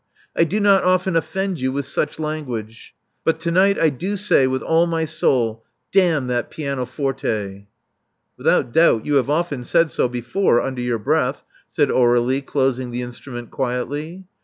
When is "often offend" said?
0.83-1.61